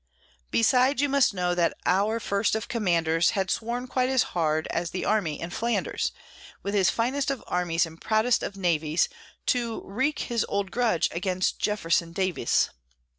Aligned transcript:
Besides, 0.49 0.99
you 0.99 1.07
must 1.07 1.31
know, 1.31 1.53
that 1.53 1.75
our 1.85 2.19
First 2.19 2.55
of 2.55 2.67
Commanders 2.67 3.29
Had 3.37 3.51
sworn 3.51 3.85
quite 3.85 4.09
as 4.09 4.23
hard 4.33 4.65
as 4.71 4.89
the 4.89 5.05
army 5.05 5.39
in 5.39 5.51
Flanders, 5.51 6.11
With 6.63 6.73
his 6.73 6.89
finest 6.89 7.29
of 7.29 7.43
armies 7.45 7.85
and 7.85 8.01
proudest 8.01 8.41
of 8.41 8.57
navies, 8.57 9.09
To 9.45 9.83
wreak 9.85 10.21
his 10.21 10.43
old 10.49 10.71
grudge 10.71 11.07
against 11.11 11.59
Jefferson 11.59 12.13
Davis. 12.13 12.71